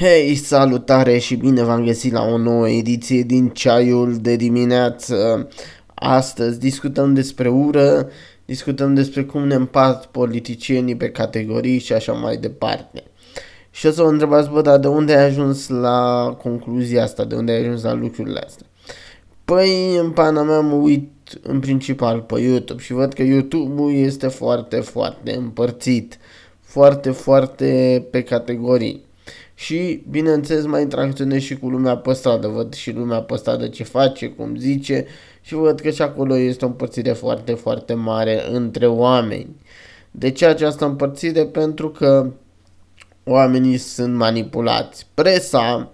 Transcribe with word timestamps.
Hei, 0.00 0.34
salutare 0.34 1.18
și 1.18 1.34
bine 1.34 1.62
v-am 1.62 1.84
găsit 1.84 2.12
la 2.12 2.22
o 2.22 2.36
nouă 2.36 2.68
ediție 2.68 3.22
din 3.22 3.48
Ceaiul 3.48 4.16
de 4.16 4.36
dimineață. 4.36 5.48
Astăzi 5.94 6.58
discutăm 6.58 7.14
despre 7.14 7.48
ură, 7.48 8.08
discutăm 8.44 8.94
despre 8.94 9.24
cum 9.24 9.46
ne 9.46 9.54
împart 9.54 10.04
politicienii 10.04 10.96
pe 10.96 11.10
categorii 11.10 11.78
și 11.78 11.92
așa 11.92 12.12
mai 12.12 12.36
departe. 12.36 13.02
Și 13.70 13.86
o 13.86 13.90
să 13.90 14.02
vă 14.02 14.08
întrebați, 14.08 14.50
bă, 14.50 14.60
dar 14.60 14.78
de 14.78 14.88
unde 14.88 15.16
ai 15.16 15.24
ajuns 15.24 15.68
la 15.68 16.36
concluzia 16.42 17.02
asta, 17.02 17.24
de 17.24 17.34
unde 17.34 17.52
ai 17.52 17.58
ajuns 17.58 17.82
la 17.82 17.92
lucrurile 17.92 18.40
astea? 18.46 18.66
Păi, 19.44 19.96
în 19.96 20.10
pana 20.10 20.42
mea 20.42 20.60
mă 20.60 20.74
uit 20.74 21.10
în 21.42 21.60
principal 21.60 22.20
pe 22.20 22.40
YouTube 22.40 22.82
și 22.82 22.92
văd 22.92 23.12
că 23.12 23.22
YouTube-ul 23.22 23.94
este 23.94 24.28
foarte, 24.28 24.76
foarte 24.76 25.34
împărțit, 25.34 26.18
foarte, 26.60 27.10
foarte 27.10 28.06
pe 28.10 28.22
categorii 28.22 29.08
și, 29.60 30.02
bineînțeles, 30.10 30.64
mai 30.64 30.82
interacționez 30.82 31.40
și 31.40 31.56
cu 31.56 31.68
lumea 31.68 31.96
pe 31.96 32.12
stradă, 32.12 32.48
văd 32.48 32.74
și 32.74 32.90
lumea 32.92 33.20
pe 33.20 33.36
stradă 33.36 33.66
ce 33.66 33.84
face, 33.84 34.28
cum 34.28 34.56
zice 34.56 35.06
și 35.40 35.54
văd 35.54 35.80
că 35.80 35.90
și 35.90 36.02
acolo 36.02 36.36
este 36.36 36.64
o 36.64 36.68
împărțire 36.68 37.12
foarte, 37.12 37.52
foarte 37.52 37.94
mare 37.94 38.42
între 38.50 38.86
oameni. 38.86 39.56
De 40.10 40.30
ce 40.30 40.46
această 40.46 40.84
împărțire? 40.84 41.44
Pentru 41.44 41.88
că 41.90 42.30
oamenii 43.24 43.76
sunt 43.76 44.14
manipulați. 44.14 45.06
Presa, 45.14 45.90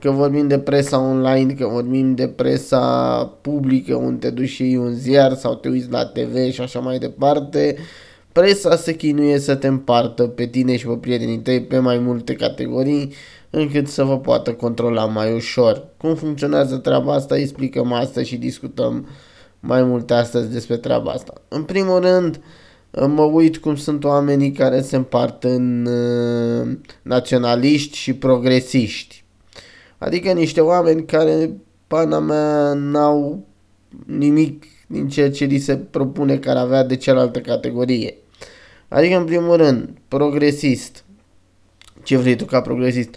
că 0.00 0.10
vorbim 0.10 0.48
de 0.48 0.58
presa 0.58 0.98
online, 0.98 1.52
că 1.52 1.66
vorbim 1.66 2.14
de 2.14 2.28
presa 2.28 3.24
publică, 3.40 3.94
unde 3.94 4.26
te 4.26 4.34
duci 4.34 4.48
și 4.48 4.76
un 4.80 4.92
ziar 4.92 5.34
sau 5.34 5.54
te 5.54 5.68
uiți 5.68 5.90
la 5.90 6.06
TV 6.06 6.50
și 6.52 6.60
așa 6.60 6.78
mai 6.78 6.98
departe, 6.98 7.76
Presa 8.36 8.76
se 8.76 8.94
chinuie 8.94 9.38
să 9.38 9.54
te 9.54 9.66
împartă 9.66 10.26
pe 10.26 10.46
tine 10.46 10.76
și 10.76 10.86
pe 10.86 10.96
prietenii 10.96 11.38
tăi 11.38 11.62
pe 11.62 11.78
mai 11.78 11.98
multe 11.98 12.34
categorii 12.34 13.12
încât 13.50 13.88
să 13.88 14.04
vă 14.04 14.18
poată 14.18 14.52
controla 14.52 15.04
mai 15.04 15.34
ușor. 15.34 15.88
Cum 15.96 16.14
funcționează 16.14 16.76
treaba 16.76 17.14
asta, 17.14 17.38
explicăm 17.38 17.92
astăzi 17.92 18.28
și 18.28 18.36
discutăm 18.36 19.08
mai 19.60 19.82
multe 19.82 20.14
astăzi 20.14 20.52
despre 20.52 20.76
treaba 20.76 21.10
asta. 21.10 21.32
În 21.48 21.62
primul 21.62 22.00
rând, 22.00 22.40
mă 23.06 23.22
uit 23.22 23.56
cum 23.56 23.76
sunt 23.76 24.04
oamenii 24.04 24.52
care 24.52 24.80
se 24.80 24.96
împart 24.96 25.44
în 25.44 25.86
uh, 25.86 26.76
naționaliști 27.02 27.96
și 27.96 28.14
progresiști. 28.14 29.24
Adică 29.98 30.32
niște 30.32 30.60
oameni 30.60 31.04
care, 31.04 31.50
pana 31.86 32.18
mea, 32.18 32.72
n-au 32.72 33.46
nimic 34.06 34.64
din 34.86 35.08
ceea 35.08 35.30
ce 35.30 35.44
li 35.44 35.58
se 35.58 35.76
propune 35.76 36.38
care 36.38 36.58
avea 36.58 36.84
de 36.84 36.96
cealaltă 36.96 37.40
categorie. 37.40 38.16
Adică, 38.88 39.16
în 39.16 39.24
primul 39.24 39.56
rând, 39.56 39.88
progresist. 40.08 41.04
Ce 42.02 42.16
vrei 42.16 42.36
tu 42.36 42.44
ca 42.44 42.60
progresist? 42.60 43.14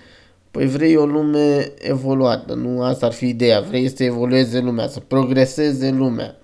Păi 0.52 0.68
vrei 0.68 0.96
o 0.96 1.06
lume 1.06 1.72
evoluată, 1.78 2.54
nu 2.54 2.84
asta 2.84 3.06
ar 3.06 3.12
fi 3.12 3.28
ideea. 3.28 3.60
Vrei 3.60 3.90
să 3.96 4.04
evolueze 4.04 4.60
lumea, 4.60 4.88
să 4.88 5.00
progreseze 5.00 5.90
lumea. 5.90 6.36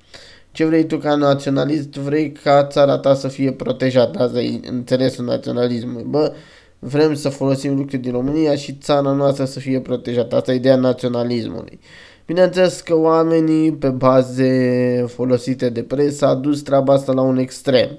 Ce 0.51 0.65
vrei 0.65 0.85
tu 0.85 0.97
ca 0.97 1.15
naționalist? 1.15 1.89
Vrei 1.93 2.31
ca 2.31 2.65
țara 2.65 2.97
ta 2.97 3.13
să 3.13 3.27
fie 3.27 3.51
protejată. 3.51 4.23
Asta 4.23 4.39
e 4.39 4.59
înțelesul 4.69 5.25
naționalismului. 5.25 6.05
Bă, 6.09 6.33
vrem 6.79 7.13
să 7.13 7.29
folosim 7.29 7.75
lucruri 7.75 8.01
din 8.01 8.11
România 8.11 8.55
și 8.55 8.73
țara 8.73 9.11
noastră 9.11 9.45
să 9.45 9.59
fie 9.59 9.79
protejată. 9.79 10.35
Asta 10.35 10.51
e 10.51 10.55
ideea 10.55 10.75
naționalismului. 10.75 11.79
Bineînțeles 12.25 12.81
că 12.81 12.95
oamenii, 12.95 13.73
pe 13.73 13.89
baze 13.89 15.05
folosite 15.07 15.69
de 15.69 15.83
presă, 15.83 16.25
a 16.25 16.35
dus 16.35 16.61
treaba 16.61 16.93
asta 16.93 17.11
la 17.13 17.21
un 17.21 17.37
extrem 17.37 17.89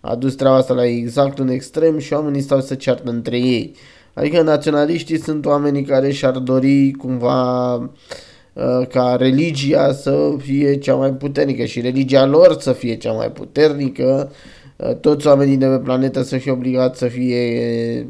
a 0.00 0.14
dus 0.14 0.34
treaba 0.34 0.56
asta 0.56 0.74
la 0.74 0.86
exact 0.86 1.38
un 1.38 1.48
extrem 1.48 1.98
și 1.98 2.12
oamenii 2.12 2.40
stau 2.40 2.60
să 2.60 2.74
ceartă 2.74 3.10
între 3.10 3.38
ei. 3.38 3.74
Adică 4.14 4.42
naționaliștii 4.42 5.18
sunt 5.18 5.46
oamenii 5.46 5.82
care 5.82 6.10
și-ar 6.10 6.38
dori 6.38 6.90
cumva 6.90 7.74
uh, 7.74 8.86
ca 8.88 9.16
religia 9.18 9.92
să 9.92 10.34
fie 10.38 10.78
cea 10.78 10.94
mai 10.94 11.12
puternică 11.12 11.64
și 11.64 11.80
religia 11.80 12.26
lor 12.26 12.56
să 12.60 12.72
fie 12.72 12.96
cea 12.96 13.12
mai 13.12 13.30
puternică, 13.30 14.32
uh, 14.76 14.94
toți 14.94 15.26
oamenii 15.26 15.56
de 15.56 15.66
pe 15.66 15.78
planetă 15.78 16.22
să 16.22 16.36
fie 16.36 16.52
obligați 16.52 16.98
să 16.98 17.06
fie 17.06 18.06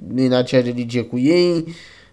din 0.00 0.32
acea 0.32 0.60
religie 0.60 1.02
cu 1.02 1.18
ei, 1.18 1.64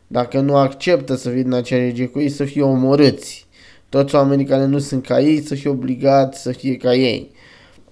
dacă 0.07 0.39
nu 0.39 0.55
acceptă 0.55 1.15
să 1.15 1.29
fie 1.29 1.41
din 1.41 1.53
acea 1.53 1.75
religie 1.75 2.07
cu 2.07 2.19
ei, 2.19 2.29
să 2.29 2.43
fie 2.43 2.61
omorâți. 2.61 3.47
Toți 3.89 4.15
oamenii 4.15 4.45
care 4.45 4.65
nu 4.65 4.79
sunt 4.79 5.05
ca 5.05 5.19
ei 5.21 5.41
să 5.41 5.55
fie 5.55 5.69
obligați 5.69 6.41
să 6.41 6.51
fie 6.51 6.75
ca 6.75 6.93
ei. 6.93 7.31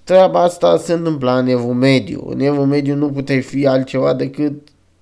Treaba 0.09 0.41
asta 0.41 0.77
se 0.77 0.93
întâmpla 0.93 1.37
în 1.37 1.47
evul 1.47 1.73
mediu. 1.73 2.27
În 2.29 2.39
evul 2.39 2.65
mediu 2.65 2.95
nu 2.95 3.09
puteai 3.09 3.41
fi 3.41 3.67
altceva 3.67 4.13
decât 4.13 4.53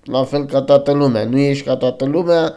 la 0.03 0.23
fel 0.23 0.45
ca 0.45 0.61
toată 0.61 0.91
lumea. 0.91 1.25
Nu 1.25 1.37
ești 1.37 1.65
ca 1.65 1.75
toată 1.75 2.05
lumea, 2.05 2.53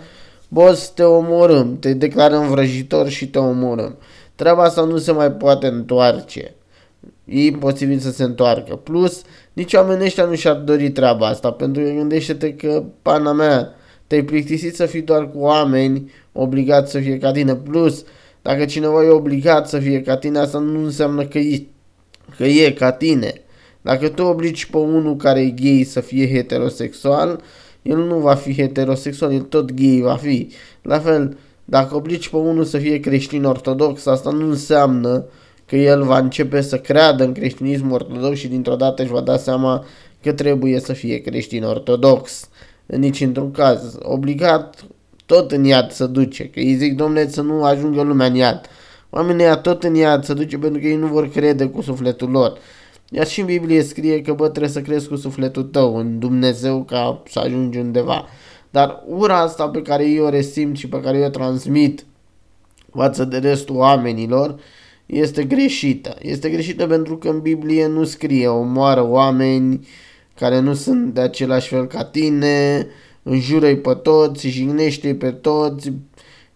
boss, 0.49 0.89
te 0.89 1.03
omorâm, 1.03 1.79
te 1.79 1.95
declarăm 1.95 2.49
vrăjitor 2.49 3.09
și 3.09 3.29
te 3.29 3.39
omorâm. 3.39 3.97
Treaba 4.35 4.63
asta 4.63 4.85
nu 4.85 4.97
se 4.97 5.13
mai 5.13 5.33
poate 5.33 5.67
întoarce. 5.67 6.55
E 7.25 7.45
imposibil 7.45 7.99
să 7.99 8.11
se 8.11 8.23
întoarcă. 8.23 8.77
Plus, 8.77 9.23
nici 9.53 9.75
oamenii 9.75 10.05
ăștia 10.05 10.25
nu 10.25 10.35
și-ar 10.35 10.57
dori 10.57 10.91
treaba 10.91 11.27
asta, 11.27 11.51
pentru 11.51 11.83
că 11.83 11.91
gândește-te 11.91 12.55
că, 12.55 12.83
pana 13.03 13.33
mea, 13.33 13.75
te-ai 14.07 14.23
plictisit 14.23 14.75
să 14.75 14.87
fii 14.87 15.03
doar 15.03 15.31
cu 15.31 15.39
oameni 15.39 16.11
obligați 16.33 16.91
să 16.91 16.99
fie 16.99 17.19
ca 17.19 17.33
tine. 17.33 17.55
Plus, 17.55 18.05
dacă 18.43 18.65
cineva 18.65 19.05
e 19.05 19.09
obligat 19.09 19.69
să 19.69 19.79
fie 19.79 20.03
ca 20.03 20.17
tine, 20.17 20.39
asta 20.39 20.59
nu 20.59 20.85
înseamnă 20.85 21.25
că 21.25 21.39
ești 21.39 21.67
că 22.37 22.45
e 22.45 22.71
ca 22.71 22.93
tine. 22.93 23.33
Dacă 23.81 24.09
tu 24.09 24.23
obligi 24.23 24.71
pe 24.71 24.77
unul 24.77 25.17
care 25.17 25.41
e 25.41 25.51
gay 25.51 25.87
să 25.89 26.01
fie 26.01 26.29
heterosexual, 26.29 27.41
el 27.83 27.97
nu 27.97 28.19
va 28.19 28.35
fi 28.35 28.55
heterosexual, 28.55 29.33
el 29.33 29.41
tot 29.41 29.73
gay 29.73 30.01
va 30.03 30.17
fi. 30.17 30.49
La 30.83 30.99
fel, 30.99 31.37
dacă 31.65 31.97
obligi 31.97 32.31
pe 32.31 32.37
unul 32.37 32.65
să 32.65 32.79
fie 32.79 33.01
creștin 33.01 33.45
ortodox, 33.45 34.07
asta 34.07 34.31
nu 34.31 34.49
înseamnă 34.49 35.25
că 35.67 35.77
el 35.77 36.03
va 36.03 36.19
începe 36.19 36.61
să 36.61 36.79
creadă 36.79 37.25
în 37.25 37.33
creștinism 37.33 37.91
ortodox 37.91 38.39
și 38.39 38.49
dintr-o 38.49 38.77
dată 38.77 39.03
își 39.03 39.11
va 39.11 39.21
da 39.21 39.37
seama 39.37 39.85
că 40.23 40.33
trebuie 40.33 40.81
să 40.81 40.93
fie 40.93 41.19
creștin 41.19 41.65
ortodox. 41.65 42.49
Nici 42.87 43.21
într-un 43.21 43.51
caz. 43.51 43.99
Obligat 44.03 44.85
tot 45.27 45.53
în 45.53 45.65
iad 45.65 45.91
să 45.91 46.07
duce. 46.07 46.45
Că 46.45 46.59
îi 46.59 46.75
zic, 46.75 46.97
domnule, 46.97 47.29
să 47.29 47.43
nu 47.43 47.65
ajungă 47.65 48.03
lumea 48.03 48.27
în 48.27 48.35
iad. 48.35 48.61
Oamenii 49.11 49.45
ăia 49.45 49.57
tot 49.57 49.83
în 49.83 49.95
iad 49.95 50.25
se 50.25 50.35
duce 50.35 50.59
pentru 50.59 50.81
că 50.81 50.87
ei 50.87 50.97
nu 50.97 51.07
vor 51.07 51.29
crede 51.29 51.67
cu 51.67 51.83
sufletul 51.83 52.31
lor. 52.31 52.59
Iar 53.11 53.27
și 53.27 53.41
în 53.41 53.47
Biblie 53.47 53.83
scrie 53.83 54.23
că 54.23 54.33
bă, 54.33 54.49
trebuie 54.49 54.71
să 54.71 54.81
crezi 54.81 55.09
cu 55.09 55.17
sufletul 55.17 55.63
tău 55.63 55.97
în 55.97 56.19
Dumnezeu 56.19 56.83
ca 56.83 57.23
să 57.29 57.39
ajungi 57.39 57.79
undeva. 57.79 58.27
Dar 58.71 59.03
ura 59.07 59.39
asta 59.39 59.69
pe 59.69 59.83
care 59.83 60.11
eu 60.11 60.25
o 60.25 60.29
resimt 60.29 60.77
și 60.77 60.89
pe 60.89 61.01
care 61.01 61.19
eu 61.19 61.25
o 61.25 61.29
transmit 61.29 62.05
față 62.93 63.25
de 63.25 63.39
restul 63.39 63.77
oamenilor 63.77 64.61
este 65.07 65.45
greșită. 65.45 66.17
Este 66.23 66.49
greșită 66.49 66.87
pentru 66.87 67.17
că 67.17 67.29
în 67.29 67.41
Biblie 67.41 67.87
nu 67.87 68.05
scrie 68.05 68.49
omoară 68.49 69.07
oameni 69.09 69.87
care 70.35 70.61
nu 70.61 70.75
sunt 70.75 71.15
de 71.15 71.21
același 71.21 71.69
fel 71.69 71.87
ca 71.87 72.05
tine, 72.05 72.87
înjură-i 73.23 73.77
pe 73.77 73.95
toți, 73.95 74.49
jignește-i 74.49 75.15
pe 75.15 75.31
toți, 75.31 75.93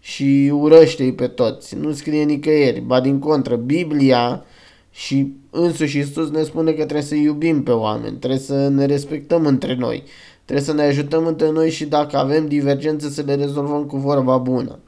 și 0.05 0.51
urăște-i 0.53 1.13
pe 1.13 1.27
toți. 1.27 1.75
Nu 1.75 1.91
scrie 1.91 2.23
nicăieri, 2.23 2.79
ba 2.79 2.99
din 2.99 3.19
contră, 3.19 3.55
Biblia 3.55 4.45
și 4.91 5.33
însuși 5.49 5.97
Iisus 5.97 6.29
ne 6.29 6.43
spune 6.43 6.71
că 6.71 6.83
trebuie 6.83 7.01
să 7.01 7.15
iubim 7.15 7.63
pe 7.63 7.71
oameni, 7.71 8.17
trebuie 8.17 8.39
să 8.39 8.67
ne 8.67 8.85
respectăm 8.85 9.45
între 9.45 9.75
noi, 9.75 10.03
trebuie 10.43 10.65
să 10.65 10.73
ne 10.73 10.81
ajutăm 10.81 11.25
între 11.25 11.51
noi 11.51 11.69
și 11.69 11.85
dacă 11.85 12.17
avem 12.17 12.47
divergențe 12.47 13.09
să 13.09 13.21
le 13.25 13.35
rezolvăm 13.35 13.85
cu 13.85 13.97
vorba 13.97 14.37
bună. 14.37 14.79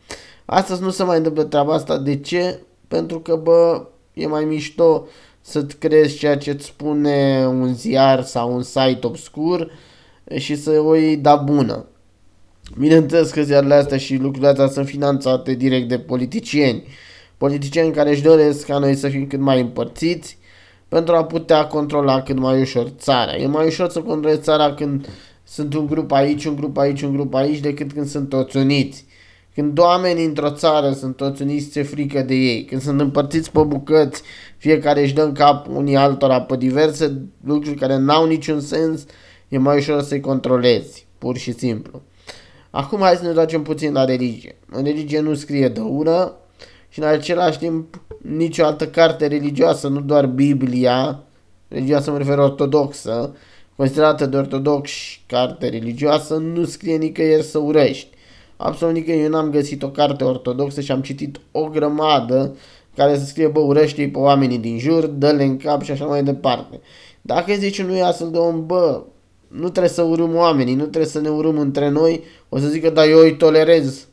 Astăzi 0.45 0.81
nu 0.81 0.89
se 0.89 1.03
mai 1.03 1.17
întâmplă 1.17 1.44
treaba 1.44 1.73
asta. 1.73 1.97
De 1.97 2.16
ce? 2.16 2.59
Pentru 2.88 3.19
că, 3.19 3.35
bă, 3.35 3.88
e 4.13 4.28
mai 4.28 4.45
mișto 4.45 5.07
să-ți 5.41 5.78
crezi 5.78 6.17
ceea 6.17 6.38
ce 6.38 6.51
îți 6.51 6.66
spune 6.66 7.45
un 7.47 7.73
ziar 7.73 8.23
sau 8.23 8.53
un 8.55 8.63
site 8.63 8.99
obscur 9.01 9.72
și 10.35 10.55
să 10.55 10.72
o 10.72 10.95
iei 10.95 11.17
da 11.17 11.35
bună. 11.35 11.85
Bineînțeles 12.75 13.31
că 13.31 13.41
ziarele 13.41 13.73
astea 13.73 13.97
și 13.97 14.16
lucrurile 14.16 14.49
astea 14.49 14.67
sunt 14.67 14.87
finanțate 14.87 15.53
direct 15.53 15.87
de 15.87 15.99
politicieni. 15.99 16.84
Politicieni 17.37 17.93
care 17.93 18.09
își 18.09 18.22
doresc 18.22 18.66
ca 18.66 18.78
noi 18.78 18.96
să 18.96 19.08
fim 19.09 19.28
cât 19.28 19.40
mai 19.40 19.61
împărțiți 19.61 20.37
pentru 20.87 21.16
a 21.16 21.25
putea 21.25 21.66
controla 21.66 22.22
cât 22.22 22.40
mai 22.40 22.61
ușor 22.61 22.87
țara. 22.97 23.35
E 23.35 23.47
mai 23.47 23.66
ușor 23.66 23.90
să 23.90 23.99
controlezi 23.99 24.41
țara 24.41 24.73
când 24.73 25.09
sunt 25.43 25.73
un 25.73 25.85
grup 25.85 26.11
aici, 26.11 26.46
un 26.46 26.55
grup 26.55 26.78
aici, 26.78 27.02
un 27.02 27.14
grup 27.14 27.34
aici, 27.34 27.59
decât 27.59 27.93
când 27.93 28.08
sunt 28.08 28.29
toți 28.29 28.58
uniți. 28.58 29.05
Când 29.53 29.79
oamenii 29.79 30.25
într-o 30.25 30.49
țară 30.49 30.91
sunt 30.91 31.16
toți 31.16 31.41
uniți, 31.41 31.72
se 31.72 31.84
frică 31.84 32.22
de 32.22 32.34
ei. 32.34 32.66
Când 32.66 32.81
sunt 32.81 32.99
împărțiți 32.99 33.52
pe 33.52 33.61
bucăți, 33.61 34.22
fiecare 34.58 35.02
își 35.02 35.14
dă 35.14 35.22
în 35.22 35.34
cap 35.34 35.67
unii 35.67 35.96
altora 35.96 36.41
pe 36.41 36.58
diverse 36.58 37.22
lucruri 37.43 37.75
care 37.75 37.97
n-au 37.97 38.28
niciun 38.28 38.59
sens, 38.59 39.05
e 39.47 39.58
mai 39.58 39.78
ușor 39.78 40.02
să-i 40.02 40.19
controlezi, 40.19 41.05
pur 41.17 41.37
și 41.37 41.52
simplu. 41.53 42.02
Acum 42.78 43.00
hai 43.00 43.16
să 43.16 43.24
ne 43.24 43.32
ducem 43.32 43.62
puțin 43.64 43.94
la 43.94 44.06
religie. 44.06 44.56
În 44.72 44.84
religie 44.84 45.20
nu 45.20 45.34
scrie 45.34 45.68
de 45.68 45.79
ură 45.79 46.38
și 46.90 47.00
în 47.00 47.06
același 47.06 47.58
timp 47.58 48.02
nicio 48.22 48.66
altă 48.66 48.88
carte 48.88 49.28
religioasă, 49.28 49.88
nu 49.88 50.02
doar 50.02 50.26
Biblia, 50.26 51.24
religioasă 51.68 52.12
mă 52.12 52.18
refer 52.18 52.38
ortodoxă, 52.38 53.35
considerată 53.76 54.26
de 54.26 54.38
ortodoxi 54.38 55.22
carte 55.28 55.70
religioasă, 55.70 56.35
nu 56.35 56.66
scrie 56.66 56.96
nicăieri 56.96 57.44
să 57.44 57.58
urăști. 57.58 58.09
Absolut 58.58 58.94
nicăieri. 58.94 59.24
Eu 59.24 59.29
n-am 59.29 59.50
găsit 59.50 59.84
o 59.84 59.90
carte 59.90 60.24
ortodoxă 60.24 60.82
și 60.82 60.91
am 60.91 61.02
citit 61.02 61.40
o 61.52 61.64
grămadă 61.64 62.56
care 62.96 63.18
să 63.18 63.26
scrie, 63.26 63.47
bă, 63.47 63.59
urăște 63.59 64.09
pe 64.14 64.18
oamenii 64.18 64.58
din 64.58 64.79
jur, 64.79 65.06
dă-le 65.06 65.44
în 65.44 65.58
cap 65.58 65.82
și 65.82 65.91
așa 65.91 66.06
mai 66.06 66.24
departe. 66.24 66.79
Dacă 67.22 67.53
zici 67.53 67.79
unui 67.79 68.02
astfel 68.02 68.29
de 68.32 68.38
om, 68.38 68.66
bă, 68.66 69.02
nu 69.47 69.70
trebuie 69.70 69.91
să 69.91 70.02
urâm 70.02 70.35
oamenii, 70.35 70.76
nu 70.76 70.82
trebuie 70.85 71.11
să 71.11 71.20
ne 71.20 71.29
urâm 71.29 71.58
între 71.58 71.90
noi, 71.90 72.23
o 72.49 72.58
să 72.58 72.67
zică, 72.67 72.90
da, 72.90 73.05
eu 73.05 73.20
îi 73.20 73.38
tolerez. 73.38 74.08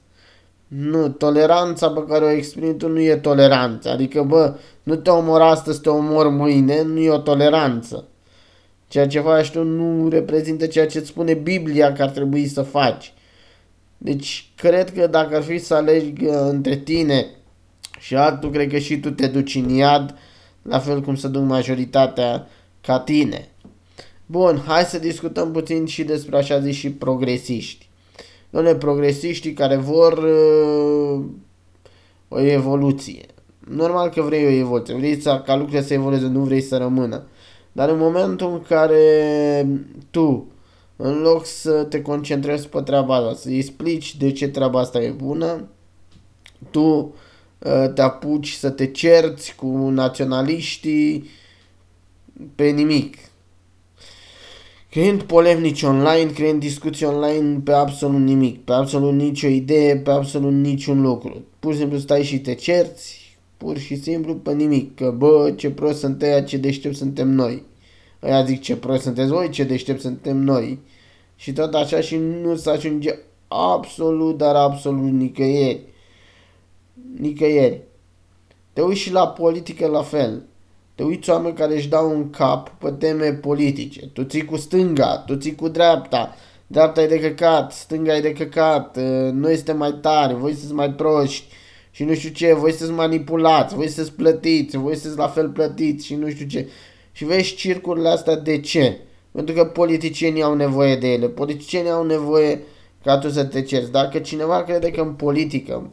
Nu, 0.68 1.08
toleranța 1.08 1.90
pe 1.90 2.04
care 2.08 2.24
o 2.24 2.30
exprimi 2.30 2.76
tu 2.76 2.88
nu 2.88 3.00
e 3.00 3.16
toleranță. 3.16 3.90
Adică, 3.90 4.22
bă, 4.22 4.54
nu 4.82 4.96
te 4.96 5.10
omor 5.10 5.40
astăzi, 5.40 5.80
te 5.80 5.88
omor 5.88 6.28
mâine, 6.28 6.82
nu 6.82 6.98
e 6.98 7.10
o 7.10 7.18
toleranță. 7.18 8.08
Ceea 8.88 9.06
ce 9.06 9.20
faci 9.20 9.50
tu 9.50 9.62
nu 9.62 10.08
reprezintă 10.08 10.66
ceea 10.66 10.86
ce 10.86 10.98
îți 10.98 11.08
spune 11.08 11.34
Biblia 11.34 11.92
că 11.92 12.02
ar 12.02 12.10
trebui 12.10 12.46
să 12.46 12.62
faci. 12.62 13.14
Deci, 13.98 14.52
cred 14.56 14.92
că 14.92 15.06
dacă 15.06 15.36
ar 15.36 15.42
fi 15.42 15.58
să 15.58 15.74
alegi 15.74 16.24
uh, 16.24 16.34
între 16.48 16.76
tine 16.76 17.26
și 17.98 18.16
altul, 18.16 18.50
cred 18.50 18.70
că 18.70 18.78
și 18.78 18.98
tu 18.98 19.10
te 19.10 19.26
duci 19.26 19.54
în 19.54 19.68
iad, 19.68 20.14
la 20.62 20.78
fel 20.78 21.00
cum 21.00 21.16
se 21.16 21.28
duc 21.28 21.42
majoritatea 21.42 22.46
ca 22.80 22.98
tine. 23.00 23.53
Bun, 24.26 24.62
hai 24.66 24.82
să 24.82 24.98
discutăm 24.98 25.52
puțin 25.52 25.86
și 25.86 26.04
despre 26.04 26.36
așa 26.36 26.60
zis 26.60 26.76
și 26.76 26.90
progresiști. 26.90 27.88
Doamne, 28.50 28.74
progresiștii 28.74 29.52
care 29.52 29.76
vor 29.76 30.12
uh, 30.12 31.24
o 32.28 32.40
evoluție. 32.40 33.26
Normal 33.58 34.08
că 34.08 34.22
vrei 34.22 34.44
o 34.44 34.48
evoluție, 34.48 34.94
vrei 34.94 35.20
să, 35.20 35.42
ca 35.46 35.56
lucrurile 35.56 35.82
să 35.82 35.92
evolueze, 35.92 36.26
nu 36.26 36.40
vrei 36.40 36.60
să 36.60 36.76
rămână. 36.76 37.26
Dar 37.72 37.88
în 37.88 37.98
momentul 37.98 38.52
în 38.52 38.62
care 38.62 39.66
tu, 40.10 40.46
în 40.96 41.20
loc 41.20 41.46
să 41.46 41.84
te 41.84 42.02
concentrezi 42.02 42.68
pe 42.68 42.80
treaba 42.80 43.14
asta, 43.14 43.34
să-i 43.34 43.58
explici 43.58 44.16
de 44.16 44.32
ce 44.32 44.48
treaba 44.48 44.80
asta 44.80 45.00
e 45.00 45.10
bună, 45.10 45.68
tu 46.70 47.14
uh, 47.58 47.92
te 47.94 48.02
apuci 48.02 48.52
să 48.52 48.70
te 48.70 48.86
cerți 48.86 49.54
cu 49.54 49.66
naționaliștii 49.88 51.28
pe 52.54 52.68
nimic. 52.68 53.16
Creând 54.94 55.22
polemici 55.22 55.82
online, 55.82 56.30
creând 56.30 56.60
discuții 56.60 57.06
online 57.06 57.60
pe 57.64 57.72
absolut 57.72 58.20
nimic, 58.20 58.64
pe 58.64 58.72
absolut 58.72 59.12
nicio 59.12 59.46
idee, 59.46 59.96
pe 59.96 60.10
absolut 60.10 60.52
niciun 60.52 61.02
lucru. 61.02 61.44
Pur 61.58 61.72
și 61.72 61.78
simplu 61.78 61.98
stai 61.98 62.22
și 62.22 62.40
te 62.40 62.54
cerți, 62.54 63.36
pur 63.56 63.78
și 63.78 63.96
simplu 63.96 64.34
pe 64.34 64.52
nimic, 64.52 64.94
că 64.94 65.10
bă, 65.10 65.52
ce 65.56 65.70
prost 65.70 65.98
sunt 65.98 66.22
ăia, 66.22 66.42
ce 66.42 66.56
deștept 66.56 66.96
suntem 66.96 67.28
noi. 67.28 67.62
Ăia 68.22 68.44
zic 68.44 68.60
ce 68.60 68.76
prost 68.76 69.02
sunteți 69.02 69.30
voi, 69.30 69.48
ce 69.48 69.64
deștept 69.64 70.00
suntem 70.00 70.36
noi. 70.36 70.78
Și 71.36 71.52
tot 71.52 71.74
așa 71.74 72.00
și 72.00 72.16
nu 72.16 72.56
se 72.56 72.70
ajunge 72.70 73.14
absolut, 73.48 74.36
dar 74.36 74.54
absolut 74.54 75.12
nicăieri. 75.12 75.80
Nicăieri. 77.18 77.80
Te 78.72 78.80
uiți 78.80 79.00
și 79.00 79.12
la 79.12 79.28
politică 79.28 79.86
la 79.86 80.02
fel. 80.02 80.42
Te 80.94 81.02
uiți 81.02 81.30
oameni 81.30 81.54
care 81.54 81.74
își 81.74 81.88
dau 81.88 82.10
un 82.10 82.30
cap 82.30 82.68
pe 82.68 82.90
teme 82.90 83.32
politice. 83.32 84.06
Tu 84.06 84.22
ții 84.22 84.44
cu 84.44 84.56
stânga, 84.56 85.18
tu 85.26 85.36
ții 85.36 85.54
cu 85.54 85.68
dreapta. 85.68 86.34
Dreapta 86.66 87.02
e 87.02 87.06
de 87.06 87.20
căcat, 87.20 87.72
stânga 87.72 88.16
e 88.16 88.20
de 88.20 88.32
căcat, 88.32 88.96
ă, 88.96 89.30
noi 89.32 89.54
suntem 89.54 89.76
mai 89.76 89.98
tari, 90.00 90.34
voi 90.34 90.50
sunteți 90.50 90.74
mai 90.74 90.90
proști 90.90 91.46
și 91.90 92.04
nu 92.04 92.14
știu 92.14 92.30
ce, 92.30 92.54
voi 92.54 92.70
sunteți 92.70 92.98
manipulați, 92.98 93.74
voi 93.74 93.88
sunteți 93.88 94.16
plătiți, 94.16 94.76
voi 94.76 94.94
sunteți 94.94 95.18
la 95.18 95.28
fel 95.28 95.48
plătiți 95.48 96.06
și 96.06 96.14
nu 96.14 96.28
știu 96.28 96.46
ce. 96.46 96.68
Și 97.12 97.24
vezi 97.24 97.54
circurile 97.54 98.08
astea 98.08 98.36
de 98.36 98.60
ce? 98.60 98.98
Pentru 99.32 99.54
că 99.54 99.64
politicienii 99.64 100.42
au 100.42 100.54
nevoie 100.54 100.96
de 100.96 101.12
ele. 101.12 101.28
Politicienii 101.28 101.90
au 101.90 102.04
nevoie 102.04 102.62
ca 103.04 103.18
tu 103.18 103.28
să 103.28 103.44
te 103.44 103.62
cerți. 103.62 103.92
Dacă 103.92 104.18
cineva 104.18 104.62
crede 104.62 104.90
că 104.90 105.00
în 105.00 105.12
politică, 105.12 105.90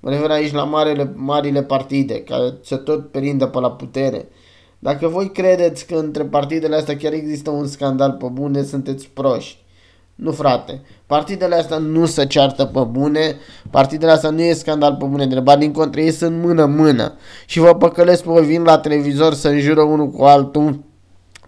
Mă 0.00 0.10
refer 0.10 0.30
aici 0.30 0.52
la 0.52 0.64
marele, 0.64 1.12
marile 1.14 1.62
partide 1.62 2.22
care 2.22 2.54
se 2.62 2.76
tot 2.76 3.10
perindă 3.10 3.46
pe 3.46 3.58
la 3.58 3.70
putere. 3.70 4.28
Dacă 4.78 5.08
voi 5.08 5.30
credeți 5.30 5.86
că 5.86 5.94
între 5.94 6.24
partidele 6.24 6.76
astea 6.76 6.96
chiar 6.96 7.12
există 7.12 7.50
un 7.50 7.66
scandal 7.66 8.12
pe 8.12 8.26
bune, 8.32 8.62
sunteți 8.62 9.08
proști. 9.08 9.58
Nu, 10.14 10.32
frate. 10.32 10.82
Partidele 11.06 11.54
astea 11.54 11.78
nu 11.78 12.06
se 12.06 12.26
ceartă 12.26 12.64
pe 12.64 12.80
bune, 12.80 13.36
partidele 13.70 14.10
astea 14.10 14.30
nu 14.30 14.40
e 14.40 14.52
scandal 14.52 14.94
pe 14.94 15.04
bune, 15.04 15.26
de 15.26 15.56
din 15.58 15.72
contră, 15.72 16.00
ei 16.00 16.10
sunt 16.10 16.42
mână-mână. 16.42 17.14
Și 17.46 17.58
vă 17.58 17.74
păcălesc 17.74 18.22
pe 18.22 18.30
voi, 18.30 18.44
vin 18.44 18.62
la 18.62 18.78
televizor 18.78 19.34
să 19.34 19.48
înjură 19.48 19.80
unul 19.80 20.10
cu 20.10 20.22
altul, 20.22 20.84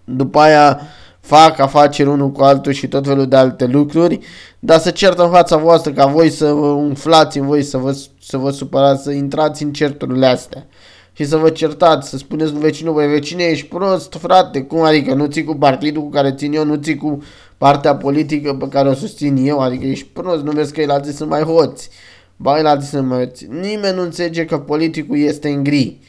după 0.03 0.39
aia 0.39 0.81
fac 1.21 1.59
afaceri 1.59 2.09
unul 2.09 2.31
cu 2.31 2.41
altul 2.41 2.71
și 2.71 2.87
tot 2.87 3.05
felul 3.05 3.27
de 3.27 3.35
alte 3.35 3.65
lucruri, 3.65 4.19
dar 4.59 4.79
să 4.79 4.91
certă 4.91 5.23
în 5.23 5.29
fața 5.29 5.57
voastră 5.57 5.91
ca 5.91 6.05
voi 6.05 6.29
să 6.29 6.53
vă 6.53 6.67
umflați 6.67 7.37
în 7.37 7.45
voi, 7.45 7.63
să 7.63 7.77
vă, 7.77 7.97
să 8.21 8.37
vă 8.37 8.51
supărați, 8.51 9.03
să 9.03 9.11
intrați 9.11 9.63
în 9.63 9.73
certurile 9.73 10.25
astea 10.25 10.67
și 11.13 11.25
să 11.25 11.37
vă 11.37 11.49
certați, 11.49 12.09
să 12.09 12.17
spuneți 12.17 12.57
vecinul, 12.57 12.93
voi 12.93 13.07
vecine, 13.07 13.43
ești 13.43 13.67
prost, 13.67 14.13
frate, 14.13 14.61
cum 14.61 14.81
adică 14.81 15.13
nu 15.13 15.25
ții 15.25 15.43
cu 15.43 15.55
partidul 15.55 16.03
cu 16.03 16.09
care 16.09 16.33
țin 16.33 16.53
eu, 16.53 16.65
nu 16.65 16.75
ții 16.75 16.97
cu 16.97 17.23
partea 17.57 17.95
politică 17.95 18.53
pe 18.53 18.67
care 18.67 18.89
o 18.89 18.93
susțin 18.93 19.35
eu, 19.37 19.59
adică 19.59 19.85
ești 19.85 20.07
prost, 20.13 20.43
nu 20.43 20.51
vezi 20.51 20.73
că 20.73 20.81
el 20.81 21.03
sunt 21.13 21.29
mai 21.29 21.41
hoți, 21.41 21.89
ba 22.35 22.59
el 22.59 22.81
sunt 22.81 23.07
mai 23.07 23.17
hoți. 23.17 23.47
Nimeni 23.49 23.95
nu 23.95 24.01
înțelege 24.01 24.45
că 24.45 24.59
politicul 24.59 25.17
este 25.17 25.49
în 25.49 25.63
gri. 25.63 25.99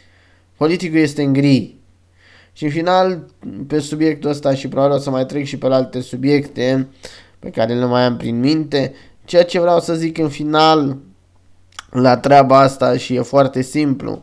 Politicul 0.56 0.98
este 0.98 1.22
în 1.22 1.32
gri. 1.32 1.81
Și 2.52 2.64
în 2.64 2.70
final, 2.70 3.26
pe 3.66 3.78
subiectul 3.78 4.30
ăsta 4.30 4.54
și 4.54 4.68
probabil 4.68 4.96
o 4.96 4.98
să 4.98 5.10
mai 5.10 5.26
trec 5.26 5.44
și 5.44 5.58
pe 5.58 5.66
alte 5.66 6.00
subiecte 6.00 6.88
pe 7.38 7.50
care 7.50 7.74
le 7.74 7.84
mai 7.84 8.02
am 8.02 8.16
prin 8.16 8.40
minte, 8.40 8.92
ceea 9.24 9.44
ce 9.44 9.60
vreau 9.60 9.80
să 9.80 9.94
zic 9.94 10.18
în 10.18 10.28
final 10.28 10.96
la 11.90 12.16
treaba 12.16 12.58
asta 12.58 12.96
și 12.96 13.14
e 13.14 13.20
foarte 13.20 13.62
simplu. 13.62 14.22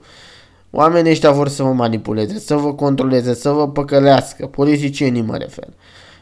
Oamenii 0.72 1.12
ăștia 1.12 1.31
vor 1.31 1.48
să 1.48 1.64
vă 1.64 1.72
manipuleze, 1.74 2.40
să 2.40 2.56
vă 2.56 2.74
controleze, 2.74 3.34
să 3.34 3.50
vă 3.50 3.70
păcălească, 3.70 4.48
politicienii 4.48 5.22
mă 5.22 5.38
refer. 5.38 5.68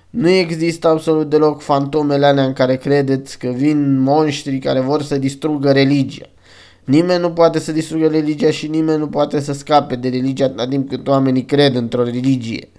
Nu 0.09 0.29
există 0.29 0.87
absolut 0.87 1.29
deloc 1.29 1.61
fantomele 1.61 2.25
alea 2.25 2.43
în 2.43 2.53
care 2.53 2.75
credeți 2.75 3.37
că 3.37 3.47
vin 3.47 3.99
monștri 3.99 4.59
care 4.59 4.79
vor 4.79 5.01
să 5.01 5.17
distrugă 5.17 5.71
religia. 5.71 6.25
Nimeni 6.87 7.21
nu 7.21 7.31
poate 7.31 7.59
să 7.59 7.71
distrugă 7.71 8.07
religia 8.07 8.51
și 8.51 8.67
nimeni 8.67 8.99
nu 8.99 9.07
poate 9.07 9.39
să 9.39 9.53
scape 9.53 9.95
de 9.95 10.09
religia 10.09 10.45
atâta 10.45 10.67
timp 10.67 10.89
cât 10.89 11.07
oamenii 11.07 11.45
cred 11.45 11.75
într-o 11.75 12.03
religie. 12.03 12.69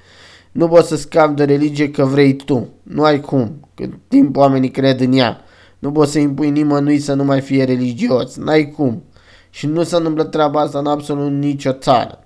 Nu 0.52 0.69
poți 0.69 0.88
să 0.88 0.96
scapi 0.96 1.34
de 1.34 1.44
religie 1.44 1.90
că 1.90 2.05
vrei 2.05 2.37
tu. 2.37 2.69
Nu 2.82 3.02
ai 3.02 3.20
cum. 3.20 3.69
Cât 3.75 3.93
timp 4.08 4.37
oamenii 4.37 4.70
cred 4.70 5.00
în 5.00 5.12
ea. 5.12 5.40
Nu 5.78 5.93
poți 5.93 6.12
să 6.12 6.19
impui 6.19 6.50
nimănui 6.50 6.99
să 6.99 7.14
nu 7.14 7.25
mai 7.25 7.40
fie 7.40 7.64
religios. 7.64 8.36
N-ai 8.36 8.70
cum. 8.70 9.03
Și 9.50 9.67
nu 9.67 9.82
se 9.82 9.96
întâmplă 9.96 10.24
treaba 10.24 10.60
asta 10.60 10.79
în 10.79 10.86
absolut 10.86 11.32
nicio 11.32 11.72
țară. 11.72 12.19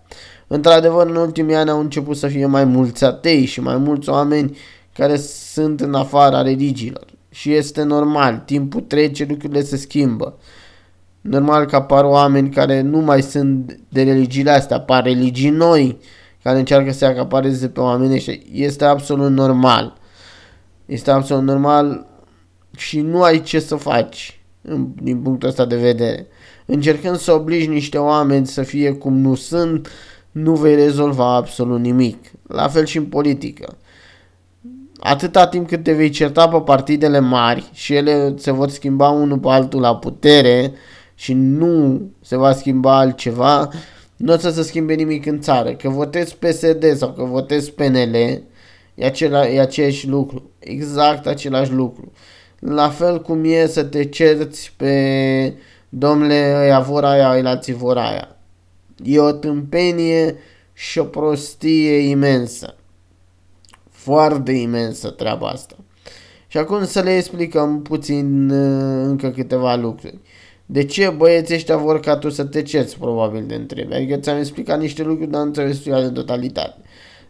Într-adevăr, 0.46 1.06
în 1.06 1.16
ultimii 1.16 1.54
ani 1.54 1.70
au 1.70 1.80
început 1.80 2.16
să 2.16 2.26
fie 2.26 2.46
mai 2.46 2.64
mulți 2.64 3.04
atei 3.04 3.44
și 3.44 3.60
mai 3.60 3.76
mulți 3.76 4.08
oameni 4.08 4.56
care 4.92 5.16
sunt 5.52 5.80
în 5.80 5.94
afara 5.94 6.42
religiilor. 6.42 7.04
Și 7.30 7.52
este 7.52 7.82
normal, 7.82 8.42
timpul 8.46 8.80
trece, 8.80 9.26
lucrurile 9.28 9.62
se 9.62 9.76
schimbă. 9.76 10.38
Normal 11.22 11.66
că 11.66 11.76
apar 11.76 12.04
oameni 12.04 12.50
care 12.50 12.80
nu 12.80 12.98
mai 12.98 13.22
sunt 13.22 13.78
de 13.88 14.02
religiile 14.02 14.50
astea, 14.50 14.76
apar 14.76 15.04
religii 15.04 15.50
noi 15.50 15.98
care 16.42 16.58
încearcă 16.58 16.92
să 16.92 17.04
acapareze 17.04 17.68
pe 17.68 17.80
oameni 17.80 18.20
și 18.20 18.42
este 18.52 18.84
absolut 18.84 19.30
normal. 19.30 19.94
Este 20.86 21.10
absolut 21.10 21.44
normal 21.44 22.06
și 22.76 23.00
nu 23.00 23.22
ai 23.22 23.40
ce 23.40 23.58
să 23.60 23.76
faci 23.76 24.40
din 25.02 25.18
punctul 25.18 25.48
ăsta 25.48 25.64
de 25.64 25.76
vedere. 25.76 26.26
Încercând 26.66 27.16
să 27.16 27.32
obligi 27.32 27.66
niște 27.66 27.98
oameni 27.98 28.46
să 28.46 28.62
fie 28.62 28.92
cum 28.92 29.16
nu 29.16 29.34
sunt, 29.34 29.88
nu 30.30 30.54
vei 30.54 30.74
rezolva 30.74 31.34
absolut 31.34 31.80
nimic. 31.80 32.30
La 32.48 32.68
fel 32.68 32.84
și 32.84 32.96
în 32.96 33.04
politică. 33.04 33.76
Atâta 34.98 35.46
timp 35.46 35.68
cât 35.68 35.82
te 35.82 35.92
vei 35.92 36.10
certa 36.10 36.48
pe 36.48 36.60
partidele 36.60 37.18
mari 37.18 37.70
și 37.72 37.94
ele 37.94 38.34
se 38.36 38.50
vor 38.50 38.68
schimba 38.68 39.08
unul 39.08 39.38
pe 39.38 39.48
altul 39.48 39.80
la 39.80 39.96
putere, 39.96 40.72
și 41.14 41.32
nu 41.32 42.02
se 42.20 42.36
va 42.36 42.52
schimba 42.52 42.98
altceva, 42.98 43.68
nu 44.16 44.32
o 44.32 44.36
să 44.36 44.50
se 44.50 44.62
schimbe 44.62 44.94
nimic 44.94 45.26
în 45.26 45.40
țară. 45.40 45.72
Că 45.72 45.88
votezi 45.88 46.36
PSD 46.36 46.96
sau 46.96 47.12
că 47.12 47.24
votezi 47.24 47.72
PNL, 47.72 48.14
e, 48.14 48.42
acela, 49.04 49.48
e 49.48 49.60
aceeași 49.60 50.08
lucru. 50.08 50.50
Exact 50.58 51.26
același 51.26 51.72
lucru. 51.72 52.12
La 52.58 52.88
fel 52.88 53.22
cum 53.22 53.44
e 53.44 53.66
să 53.66 53.84
te 53.84 54.04
cerți 54.04 54.74
pe 54.76 55.54
domnule 55.88 56.54
ăia 56.56 56.80
vor 56.80 57.04
aia, 57.04 57.28
alții 57.28 57.72
vor 57.72 57.96
aia. 57.96 58.36
E 59.04 59.18
o 59.18 59.32
tâmpenie 59.32 60.36
și 60.72 60.98
o 60.98 61.04
prostie 61.04 61.96
imensă. 61.96 62.74
Foarte 63.90 64.52
imensă 64.52 65.10
treaba 65.10 65.48
asta. 65.48 65.76
Și 66.46 66.58
acum 66.58 66.84
să 66.84 67.00
le 67.00 67.16
explicăm 67.16 67.82
puțin 67.82 68.50
uh, 68.50 69.04
încă 69.06 69.30
câteva 69.30 69.76
lucruri. 69.76 70.18
De 70.72 70.84
ce 70.84 71.14
băieții 71.16 71.54
ăștia 71.54 71.76
vor 71.76 72.00
ca 72.00 72.16
tu 72.16 72.28
să 72.30 72.44
te 72.44 72.62
cerți, 72.62 72.98
probabil, 72.98 73.44
de 73.46 73.54
întrebi? 73.54 73.94
Adică 73.94 74.16
ți-am 74.16 74.38
explicat 74.38 74.80
niște 74.80 75.02
lucruri, 75.02 75.30
dar 75.30 75.44
nu 75.44 75.52
ți-am 75.52 75.66
explicat 75.66 76.02
în 76.02 76.12
totalitate. 76.12 76.74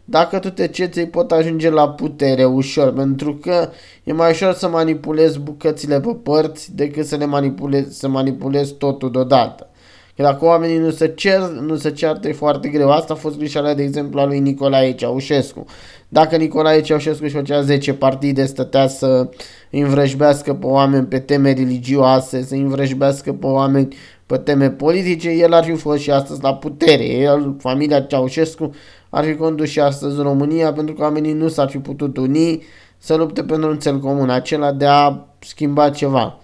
dacă 0.05 0.39
tu 0.39 0.49
te 0.49 0.67
ceți, 0.67 1.01
pot 1.01 1.31
ajunge 1.31 1.69
la 1.69 1.89
putere 1.89 2.45
ușor, 2.45 2.93
pentru 2.93 3.35
că 3.35 3.69
e 4.03 4.13
mai 4.13 4.31
ușor 4.31 4.53
să 4.53 4.67
manipulezi 4.67 5.39
bucățile 5.39 5.99
pe 5.99 6.15
părți 6.23 6.75
decât 6.75 7.05
să 7.05 7.15
le 7.15 7.25
manipulezi, 7.25 7.99
să 7.99 8.07
manipulezi 8.07 8.73
totul 8.73 9.11
deodată. 9.11 9.69
Că 10.15 10.21
dacă 10.21 10.45
oamenii 10.45 10.77
nu 10.77 10.89
se 10.89 11.07
cer, 11.07 11.39
nu 11.39 11.75
se 11.75 11.91
ceartă, 11.91 12.27
e 12.27 12.33
foarte 12.33 12.67
greu. 12.67 12.91
Asta 12.91 13.13
a 13.13 13.15
fost 13.15 13.37
greșeala, 13.37 13.73
de 13.73 13.83
exemplu, 13.83 14.19
a 14.19 14.25
lui 14.25 14.39
Nicolae 14.39 14.93
Ceaușescu. 14.93 15.65
Dacă 16.07 16.35
Nicolae 16.35 16.81
Ceaușescu 16.81 17.23
își 17.23 17.33
făcea 17.33 17.61
10 17.61 17.93
partide, 17.93 18.45
stătea 18.45 18.87
să 18.87 19.29
învrăjbească 19.69 20.53
pe 20.53 20.65
oameni 20.65 21.05
pe 21.05 21.19
teme 21.19 21.53
religioase, 21.53 22.43
să 22.43 22.55
învrăjbească 22.55 23.33
pe 23.33 23.45
oameni 23.45 23.95
pe 24.25 24.37
teme 24.37 24.69
politice, 24.69 25.29
el 25.29 25.53
ar 25.53 25.63
fi 25.63 25.73
fost 25.73 26.01
și 26.01 26.11
astăzi 26.11 26.41
la 26.41 26.55
putere. 26.55 27.05
El, 27.05 27.55
familia 27.59 28.01
Ceaușescu, 28.01 28.71
ar 29.09 29.23
fi 29.23 29.35
condus 29.35 29.69
și 29.69 29.79
astăzi 29.79 30.21
România 30.21 30.73
pentru 30.73 30.95
că 30.95 31.01
oamenii 31.01 31.33
nu 31.33 31.47
s-ar 31.47 31.69
fi 31.69 31.77
putut 31.77 32.17
uni 32.17 32.63
să 32.97 33.15
lupte 33.15 33.43
pentru 33.43 33.69
un 33.69 33.79
cel 33.79 33.99
comun, 33.99 34.29
acela 34.29 34.71
de 34.71 34.85
a 34.85 35.25
schimba 35.39 35.89
ceva. 35.89 36.39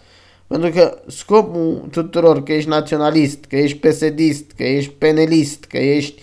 Pentru 0.49 0.69
că 0.69 1.01
scopul 1.07 1.87
tuturor, 1.91 2.43
că 2.43 2.53
ești 2.53 2.69
naționalist, 2.69 3.45
că 3.45 3.57
ești 3.57 3.77
pesedist, 3.77 4.51
că 4.55 4.63
ești 4.63 4.91
penelist, 4.97 5.63
că 5.63 5.77
ești 5.77 6.21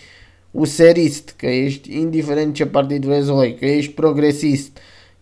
userist, 0.50 1.34
că 1.36 1.46
ești 1.46 1.98
indiferent 1.98 2.54
ce 2.54 2.66
partid 2.66 3.04
vrei 3.04 3.22
voi, 3.22 3.54
că 3.54 3.66
ești 3.66 3.92
progresist, 3.92 4.78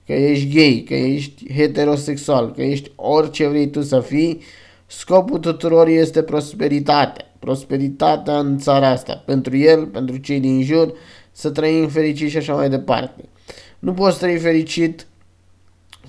că 0.07 0.13
ești 0.13 0.55
gay, 0.55 0.85
că 0.89 0.95
ești 0.95 1.53
heterosexual, 1.53 2.53
că 2.53 2.63
ești 2.63 2.91
orice 2.95 3.47
vrei 3.47 3.71
tu 3.71 3.83
să 3.83 4.01
fii, 4.01 4.41
scopul 4.87 5.39
tuturor 5.39 5.89
este 5.89 6.23
prosperitatea. 6.23 7.25
Prosperitatea 7.39 8.39
în 8.39 8.59
țara 8.59 8.89
asta, 8.89 9.23
pentru 9.27 9.57
el, 9.57 9.87
pentru 9.87 10.17
cei 10.17 10.41
din 10.41 10.63
jur, 10.63 10.93
să 11.33 11.51
trăim 11.51 11.89
fericit 11.89 12.31
și 12.31 12.37
așa 12.37 12.55
mai 12.55 12.71
departe. 12.71 13.25
Nu 13.79 13.93
poți 13.93 14.19
trăi 14.19 14.39
fericit 14.39 15.07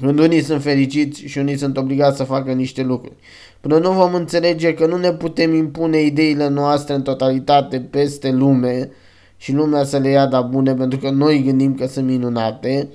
când 0.01 0.19
unii 0.19 0.41
sunt 0.41 0.61
fericiți 0.61 1.21
și 1.25 1.37
unii 1.37 1.57
sunt 1.57 1.77
obligați 1.77 2.17
să 2.17 2.23
facă 2.23 2.51
niște 2.51 2.83
lucruri. 2.83 3.15
Până 3.61 3.77
nu 3.77 3.91
vom 3.91 4.13
înțelege 4.13 4.73
că 4.73 4.85
nu 4.85 4.97
ne 4.97 5.13
putem 5.13 5.53
impune 5.53 6.01
ideile 6.01 6.47
noastre 6.47 6.93
în 6.93 7.01
totalitate 7.01 7.79
peste 7.79 8.31
lume 8.31 8.91
și 9.37 9.53
lumea 9.53 9.83
să 9.83 9.97
le 9.97 10.09
ia 10.09 10.27
da 10.27 10.41
bune 10.41 10.73
pentru 10.73 10.99
că 10.99 11.09
noi 11.09 11.43
gândim 11.43 11.75
că 11.75 11.87
sunt 11.87 12.05
minunate, 12.05 12.89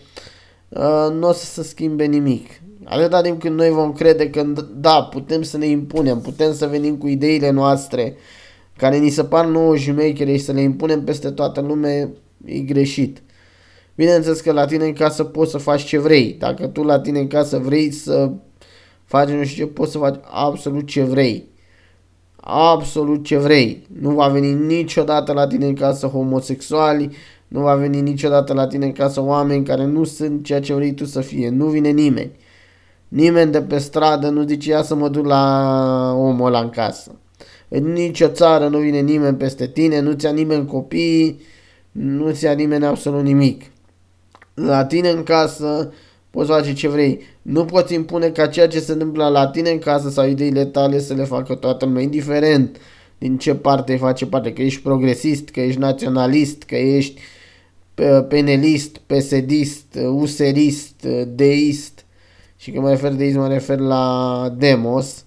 uh, 0.69 1.09
nu 1.19 1.29
o 1.29 1.33
să 1.33 1.45
se 1.45 1.63
schimbe 1.63 2.05
nimic. 2.05 2.47
Atâta 2.85 3.21
timp 3.21 3.41
când 3.41 3.55
noi 3.55 3.71
vom 3.71 3.93
crede 3.93 4.31
că 4.31 4.47
da, 4.75 5.03
putem 5.03 5.43
să 5.43 5.59
ne 5.59 5.67
impunem, 5.67 6.21
putem 6.21 6.53
să 6.53 6.67
venim 6.67 6.97
cu 6.97 7.07
ideile 7.07 7.51
noastre 7.51 8.17
care 8.77 8.99
ni 8.99 9.11
se 9.11 9.25
par 9.25 9.47
nouă 9.47 9.77
jumechere 9.77 10.37
și 10.37 10.45
să 10.45 10.53
le 10.53 10.61
impunem 10.61 11.05
peste 11.05 11.31
toată 11.31 11.61
lumea, 11.61 12.09
e 12.45 12.59
greșit. 12.59 13.23
Bineînțeles 14.01 14.41
că 14.41 14.53
la 14.53 14.65
tine 14.65 14.85
în 14.85 14.93
casă 14.93 15.25
poți 15.25 15.51
să 15.51 15.59
faci 15.59 15.83
ce 15.83 15.99
vrei. 15.99 16.37
Dacă 16.39 16.67
tu 16.67 16.83
la 16.83 17.01
tine 17.01 17.19
în 17.19 17.27
casă 17.27 17.59
vrei 17.59 17.91
să 17.91 18.31
faci 19.05 19.29
nu 19.29 19.45
știu 19.45 19.65
ce, 19.65 19.71
poți 19.71 19.93
să 19.93 19.99
faci 19.99 20.21
absolut 20.31 20.87
ce 20.87 21.03
vrei. 21.03 21.49
Absolut 22.41 23.25
ce 23.25 23.37
vrei. 23.37 23.87
Nu 24.01 24.11
va 24.11 24.29
veni 24.29 24.53
niciodată 24.53 25.33
la 25.33 25.47
tine 25.47 25.67
în 25.67 25.75
casă 25.75 26.07
homosexuali, 26.07 27.17
nu 27.49 27.61
va 27.61 27.75
veni 27.75 28.01
niciodată 28.01 28.53
la 28.53 28.67
tine 28.67 28.85
în 28.85 28.93
casă 28.93 29.23
oameni 29.23 29.65
care 29.65 29.85
nu 29.85 30.05
sunt 30.05 30.45
ceea 30.45 30.61
ce 30.61 30.75
vrei 30.75 30.95
tu 30.95 31.05
să 31.05 31.21
fie. 31.21 31.49
Nu 31.49 31.67
vine 31.67 31.91
nimeni. 31.91 32.31
Nimeni 33.09 33.53
de 33.53 33.63
pe 33.63 33.79
stradă 33.79 34.29
nu 34.29 34.43
zice 34.43 34.71
ia 34.71 34.83
să 34.83 34.95
mă 34.95 35.09
duc 35.09 35.27
la 35.27 36.15
omul 36.17 36.47
ăla 36.47 36.61
în 36.61 36.71
casă. 36.71 37.19
În 37.69 37.93
nicio 37.93 38.29
țară 38.29 38.69
nu 38.69 38.79
vine 38.79 39.01
nimeni 39.01 39.37
peste 39.37 39.67
tine, 39.67 40.01
nu 40.01 40.13
ți 40.13 40.25
ia 40.25 40.31
nimeni 40.31 40.67
copii, 40.67 41.41
nu 41.93 42.31
ți 42.31 42.45
ia 42.45 42.53
nimeni 42.53 42.85
absolut 42.85 43.23
nimic 43.23 43.70
la 44.67 44.85
tine 44.85 45.09
în 45.09 45.23
casă 45.23 45.93
poți 46.31 46.51
face 46.51 46.73
ce 46.73 46.89
vrei. 46.89 47.21
Nu 47.43 47.65
poți 47.65 47.95
impune 47.95 48.29
ca 48.29 48.47
ceea 48.47 48.69
ce 48.69 48.81
se 48.81 48.93
întâmplă 48.93 49.29
la 49.29 49.47
tine 49.47 49.71
în 49.71 49.79
casă 49.79 50.11
sau 50.11 50.29
ideile 50.29 50.65
tale 50.65 51.01
să 51.01 51.15
le 51.15 51.25
facă 51.25 51.55
toată 51.55 51.85
lumea, 51.85 52.03
indiferent 52.03 52.77
din 53.19 53.39
ce 53.39 53.55
parte 53.55 53.97
face 53.97 54.27
parte, 54.27 54.53
că 54.53 54.63
ești 54.63 54.83
progresist, 54.83 55.49
că 55.49 55.61
ești 55.61 55.81
naționalist, 55.81 56.63
că 56.63 56.77
ești 56.77 57.21
penelist, 58.29 58.97
pesedist, 58.97 59.99
userist, 60.13 61.07
deist 61.29 62.05
și 62.57 62.71
când 62.71 62.83
mă 62.83 62.91
refer 62.91 63.13
deist 63.13 63.37
mă 63.37 63.49
refer 63.49 63.79
la 63.79 64.55
demos, 64.57 65.25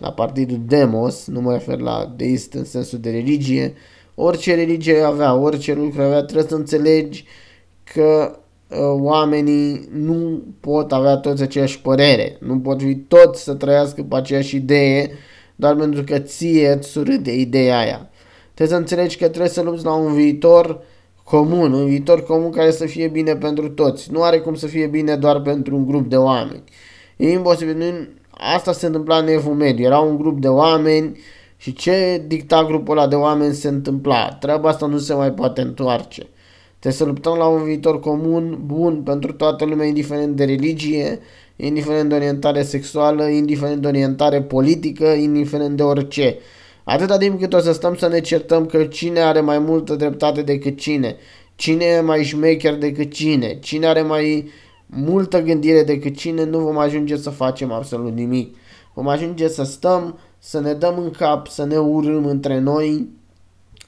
la 0.00 0.12
partidul 0.12 0.60
demos, 0.66 1.26
nu 1.26 1.40
mă 1.40 1.52
refer 1.52 1.78
la 1.78 2.12
deist 2.16 2.52
în 2.52 2.64
sensul 2.64 2.98
de 2.98 3.10
religie, 3.10 3.74
orice 4.14 4.54
religie 4.54 5.00
avea, 5.00 5.34
orice 5.34 5.74
lucru 5.74 6.02
avea, 6.02 6.22
trebuie 6.22 6.48
să 6.48 6.54
înțelegi 6.54 7.24
că 7.94 8.38
Uh, 8.38 8.42
oamenii 9.00 9.88
nu 9.92 10.42
pot 10.60 10.92
avea 10.92 11.16
toți 11.16 11.42
aceeași 11.42 11.80
părere, 11.80 12.36
nu 12.40 12.58
pot 12.58 12.82
fi 12.82 12.94
toți 12.94 13.42
să 13.42 13.54
trăiască 13.54 14.02
pe 14.02 14.16
aceeași 14.16 14.56
idee, 14.56 15.10
doar 15.56 15.74
pentru 15.74 16.02
că 16.04 16.18
ție 16.18 16.72
îți 16.72 16.88
surâde 16.88 17.34
ideea 17.34 17.78
aia. 17.78 18.10
Trebuie 18.54 18.76
să 18.76 18.82
înțelegi 18.82 19.16
că 19.16 19.28
trebuie 19.28 19.50
să 19.50 19.62
lupți 19.62 19.84
la 19.84 19.94
un 19.94 20.14
viitor 20.14 20.82
comun, 21.24 21.72
un 21.72 21.86
viitor 21.86 22.22
comun 22.22 22.50
care 22.50 22.70
să 22.70 22.86
fie 22.86 23.08
bine 23.08 23.36
pentru 23.36 23.68
toți. 23.68 24.12
Nu 24.12 24.22
are 24.22 24.38
cum 24.38 24.54
să 24.54 24.66
fie 24.66 24.86
bine 24.86 25.16
doar 25.16 25.40
pentru 25.40 25.76
un 25.76 25.86
grup 25.86 26.08
de 26.08 26.16
oameni. 26.16 26.62
E 27.16 27.30
imposibil. 27.30 27.76
Nu, 27.76 27.84
asta 28.30 28.72
se 28.72 28.86
întâmpla 28.86 29.16
în 29.16 29.28
Evul 29.28 29.54
Mediu. 29.54 29.84
Era 29.84 29.98
un 29.98 30.16
grup 30.16 30.40
de 30.40 30.48
oameni 30.48 31.18
și 31.56 31.72
ce 31.72 32.24
dicta 32.26 32.64
grupul 32.64 32.98
ăla 32.98 33.06
de 33.06 33.14
oameni 33.14 33.54
se 33.54 33.68
întâmpla. 33.68 34.28
Treaba 34.40 34.68
asta 34.68 34.86
nu 34.86 34.98
se 34.98 35.14
mai 35.14 35.32
poate 35.32 35.60
întoarce. 35.60 36.26
Trebuie 36.84 37.06
să 37.06 37.12
luptăm 37.12 37.36
la 37.36 37.46
un 37.46 37.62
viitor 37.62 38.00
comun, 38.00 38.58
bun 38.64 39.02
pentru 39.02 39.32
toată 39.32 39.64
lumea, 39.64 39.86
indiferent 39.86 40.36
de 40.36 40.44
religie, 40.44 41.18
indiferent 41.56 42.08
de 42.08 42.14
orientare 42.14 42.62
sexuală, 42.62 43.24
indiferent 43.26 43.80
de 43.80 43.86
orientare 43.86 44.42
politică, 44.42 45.04
indiferent 45.04 45.76
de 45.76 45.82
orice. 45.82 46.38
Atâta 46.82 47.18
timp 47.18 47.40
cât 47.40 47.52
o 47.52 47.58
să 47.58 47.72
stăm 47.72 47.94
să 47.94 48.08
ne 48.08 48.20
certăm 48.20 48.66
că 48.66 48.84
cine 48.84 49.20
are 49.20 49.40
mai 49.40 49.58
multă 49.58 49.94
dreptate 49.94 50.42
decât 50.42 50.78
cine, 50.78 51.16
cine 51.54 51.84
e 51.84 52.00
mai 52.00 52.24
șmecher 52.24 52.74
decât 52.74 53.12
cine, 53.12 53.58
cine 53.60 53.86
are 53.86 54.02
mai 54.02 54.48
multă 54.86 55.42
gândire 55.42 55.82
decât 55.82 56.16
cine, 56.16 56.44
nu 56.44 56.58
vom 56.58 56.78
ajunge 56.78 57.16
să 57.16 57.30
facem 57.30 57.72
absolut 57.72 58.12
nimic. 58.12 58.56
Vom 58.94 59.08
ajunge 59.08 59.48
să 59.48 59.62
stăm, 59.62 60.18
să 60.38 60.60
ne 60.60 60.72
dăm 60.72 60.98
în 60.98 61.10
cap, 61.10 61.46
să 61.46 61.64
ne 61.64 61.76
urâm 61.76 62.26
între 62.26 62.58
noi, 62.60 63.08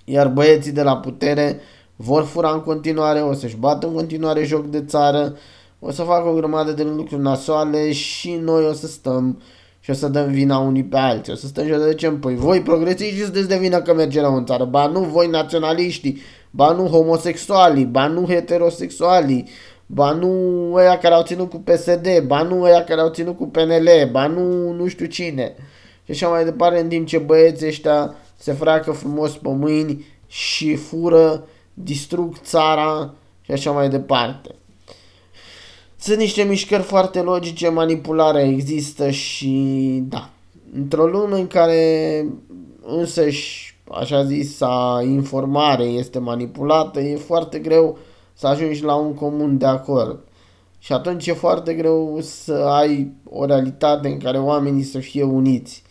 iar 0.04 0.28
băieții 0.28 0.72
de 0.72 0.82
la 0.82 0.96
putere 0.96 1.60
vor 1.96 2.24
fura 2.24 2.50
în 2.50 2.60
continuare, 2.60 3.20
o 3.20 3.32
să-și 3.32 3.56
bată 3.56 3.86
în 3.86 3.92
continuare 3.92 4.44
joc 4.44 4.66
de 4.66 4.84
țară, 4.84 5.36
o 5.78 5.90
să 5.90 6.02
facă 6.02 6.28
o 6.28 6.34
grămadă 6.34 6.72
de 6.72 6.82
lucruri 6.82 7.22
nasoale 7.22 7.92
și 7.92 8.34
noi 8.34 8.64
o 8.64 8.72
să 8.72 8.86
stăm 8.86 9.40
și 9.80 9.90
o 9.90 9.94
să 9.94 10.08
dăm 10.08 10.30
vina 10.30 10.58
unii 10.58 10.84
pe 10.84 10.96
alții. 10.96 11.32
O 11.32 11.36
să 11.36 11.46
stăm 11.46 11.64
și 11.66 11.72
o 11.72 11.78
să 11.78 11.88
zicem, 11.88 12.18
păi 12.18 12.34
voi 12.34 12.62
progresiști 12.62 13.22
sunteți 13.22 13.48
de 13.48 13.56
vină 13.56 13.80
că 13.80 13.94
merge 13.94 14.20
la 14.20 14.28
în 14.28 14.46
țară, 14.46 14.64
ba 14.64 14.86
nu 14.86 15.00
voi 15.00 15.26
naționaliștii, 15.26 16.20
ba 16.50 16.72
nu 16.72 16.86
homosexualii, 16.86 17.84
ba 17.84 18.06
nu 18.06 18.26
heterosexualii, 18.26 19.48
ba 19.86 20.12
nu 20.12 20.72
ăia 20.74 20.98
care 20.98 21.14
au 21.14 21.22
ținut 21.22 21.50
cu 21.50 21.56
PSD, 21.56 22.08
ba 22.26 22.42
nu 22.42 22.62
ăia 22.62 22.84
care 22.84 23.00
au 23.00 23.08
ținut 23.08 23.36
cu 23.36 23.46
PNL, 23.46 24.08
ba 24.10 24.26
nu 24.26 24.72
nu 24.72 24.86
știu 24.86 25.06
cine. 25.06 25.54
Și 26.04 26.10
așa 26.10 26.28
mai 26.28 26.44
departe, 26.44 26.80
în 26.80 26.88
timp 26.88 27.06
ce 27.06 27.18
băieții 27.18 27.66
ăștia 27.66 28.14
se 28.36 28.52
fracă 28.52 28.90
frumos 28.90 29.36
pe 29.36 29.48
mâini 29.48 30.04
și 30.26 30.76
fură 30.76 31.44
distrug 31.78 32.36
țara 32.38 33.14
și 33.40 33.50
așa 33.50 33.70
mai 33.70 33.88
departe. 33.88 34.54
Sunt 35.98 36.18
niște 36.18 36.42
mișcări 36.42 36.82
foarte 36.82 37.20
logice, 37.20 37.68
manipularea 37.68 38.44
există 38.44 39.10
și 39.10 39.52
da, 40.08 40.30
într-o 40.74 41.06
lume 41.06 41.38
în 41.38 41.46
care 41.46 42.26
însăși, 42.82 43.78
așa 43.90 44.24
zisa, 44.24 45.02
informare 45.04 45.84
este 45.84 46.18
manipulată, 46.18 47.00
e 47.00 47.16
foarte 47.16 47.58
greu 47.58 47.98
să 48.34 48.46
ajungi 48.46 48.84
la 48.84 48.94
un 48.94 49.14
comun 49.14 49.58
de 49.58 49.66
acord. 49.66 50.18
Și 50.78 50.92
atunci 50.92 51.26
e 51.26 51.32
foarte 51.32 51.74
greu 51.74 52.18
să 52.20 52.52
ai 52.52 53.12
o 53.24 53.44
realitate 53.44 54.08
în 54.08 54.18
care 54.18 54.38
oamenii 54.38 54.82
să 54.82 54.98
fie 54.98 55.22
uniți. 55.22 55.82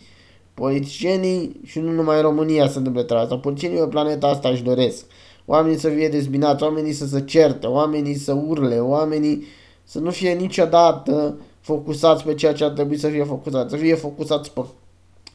Politicienii, 0.54 1.60
și 1.64 1.78
nu 1.78 1.90
numai 1.90 2.16
în 2.16 2.22
România 2.22 2.68
se 2.68 2.78
întâmplă 2.78 3.02
treaba 3.02 3.22
asta, 3.22 3.36
politicienii 3.36 3.80
pe 3.80 3.86
planeta 3.86 4.26
asta 4.26 4.48
își 4.48 4.62
doresc 4.62 5.04
oamenii 5.46 5.78
să 5.78 5.88
fie 5.88 6.08
dezbinați, 6.08 6.62
oamenii 6.62 6.92
să 6.92 7.06
se 7.06 7.20
certe, 7.24 7.66
oamenii 7.66 8.14
să 8.14 8.32
urle, 8.32 8.78
oamenii 8.78 9.44
să 9.84 9.98
nu 9.98 10.10
fie 10.10 10.32
niciodată 10.32 11.38
focusați 11.60 12.24
pe 12.24 12.34
ceea 12.34 12.52
ce 12.52 12.64
ar 12.64 12.70
trebui 12.70 12.96
să 12.96 13.08
fie 13.08 13.24
focusați, 13.24 13.70
să 13.70 13.76
fie 13.76 13.94
focusați 13.94 14.52
pe 14.52 14.60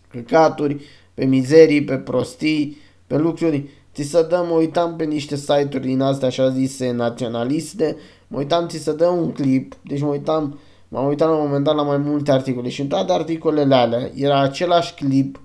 căcaturi, 0.08 0.82
pe 1.13 1.25
mizerii, 1.25 1.84
pe 1.84 1.98
prostii, 1.98 2.77
pe 3.08 3.18
lucruri. 3.18 3.70
Ți 3.94 4.03
să 4.03 4.27
dăm, 4.30 4.48
mă 4.48 4.53
uitam 4.53 4.96
pe 4.96 5.03
niște 5.03 5.36
site-uri 5.36 5.86
din 5.86 6.01
astea 6.01 6.27
așa 6.27 6.50
zise 6.50 6.91
naționaliste, 6.91 7.96
mă 8.27 8.38
uitam, 8.38 8.68
ți 8.68 8.77
să 8.77 8.91
dăm 8.91 9.18
un 9.18 9.32
clip, 9.32 9.74
deci 9.84 10.01
mă 10.01 10.08
uitam, 10.08 10.60
m-am 10.88 11.08
uitat 11.08 11.27
la 11.27 11.36
un 11.36 11.46
moment 11.46 11.63
dat 11.63 11.75
la 11.75 11.84
mai 11.84 11.98
multe 11.98 12.32
articole 12.32 12.70
și 12.70 12.82
în 12.82 12.88
toate 12.88 13.12
articolele 13.12 13.75
alea 13.75 14.10
era 14.15 14.41
același 14.41 14.94
clip 14.94 15.39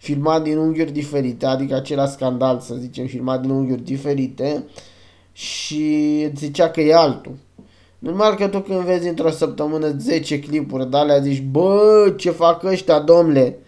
filmat 0.00 0.42
din 0.42 0.56
unghiuri 0.56 0.92
diferite, 0.92 1.46
adică 1.46 1.74
acela 1.74 2.06
scandal, 2.06 2.60
să 2.60 2.74
zicem, 2.74 3.06
filmat 3.06 3.40
din 3.40 3.50
unghiuri 3.50 3.82
diferite 3.82 4.64
și 5.32 6.26
îți 6.30 6.44
zicea 6.44 6.68
că 6.68 6.80
e 6.80 6.94
altul. 6.94 7.36
Normal 7.98 8.34
că 8.34 8.48
tu 8.48 8.60
când 8.60 8.80
vezi 8.80 9.08
într-o 9.08 9.30
săptămână 9.30 9.94
10 9.98 10.40
clipuri 10.40 10.90
de 10.90 10.96
alea 10.96 11.18
zici, 11.18 11.42
bă, 11.50 12.14
ce 12.16 12.30
fac 12.30 12.64
ăștia, 12.64 13.00
domnule? 13.00 13.58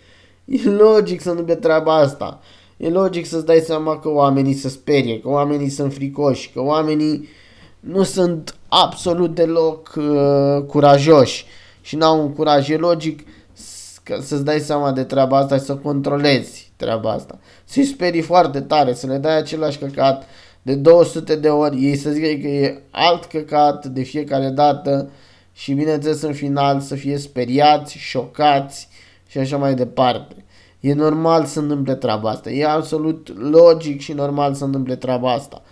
E 0.44 0.68
logic 0.68 1.20
să 1.20 1.32
nu 1.32 1.42
treaba 1.42 1.94
asta. 1.94 2.40
E 2.76 2.88
logic 2.88 3.26
să-ți 3.26 3.46
dai 3.46 3.58
seama 3.58 3.98
că 3.98 4.08
oamenii 4.08 4.54
se 4.54 4.68
sperie, 4.68 5.20
că 5.20 5.28
oamenii 5.28 5.68
sunt 5.68 5.92
fricoși, 5.92 6.50
că 6.52 6.62
oamenii 6.62 7.28
nu 7.80 8.02
sunt 8.02 8.56
absolut 8.68 9.34
deloc 9.34 9.94
uh, 9.96 10.64
curajoși 10.66 11.46
și 11.80 11.96
n-au 11.96 12.20
un 12.22 12.32
curaj. 12.32 12.68
E 12.68 12.76
logic 12.76 13.20
să-ți 14.20 14.44
dai 14.44 14.58
seama 14.58 14.92
de 14.92 15.04
treaba 15.04 15.36
asta 15.36 15.56
și 15.56 15.62
să 15.62 15.76
controlezi 15.76 16.72
treaba 16.76 17.10
asta. 17.10 17.38
Să-i 17.64 17.84
sperii 17.84 18.20
foarte 18.20 18.60
tare, 18.60 18.94
să 18.94 19.06
le 19.06 19.16
dai 19.16 19.36
același 19.36 19.78
căcat 19.78 20.24
de 20.62 20.74
200 20.74 21.36
de 21.36 21.48
ori, 21.48 21.84
ei 21.84 21.96
să 21.96 22.10
zică 22.10 22.26
că 22.26 22.48
e 22.48 22.82
alt 22.90 23.24
căcat 23.24 23.86
de 23.86 24.02
fiecare 24.02 24.48
dată 24.48 25.10
și 25.52 25.72
bineînțeles 25.72 26.22
în 26.22 26.32
final 26.32 26.80
să 26.80 26.94
fie 26.94 27.16
speriați, 27.16 27.98
șocați 27.98 28.88
și 29.26 29.38
așa 29.38 29.56
mai 29.56 29.74
departe. 29.74 30.44
E 30.80 30.94
normal 30.94 31.44
să 31.44 31.58
întâmple 31.58 31.94
treaba 31.94 32.30
asta. 32.30 32.50
E 32.50 32.66
absolut 32.66 33.50
logic 33.50 34.00
și 34.00 34.12
normal 34.12 34.54
să 34.54 34.64
întâmple 34.64 34.96
treaba 34.96 35.32
asta. 35.32 35.62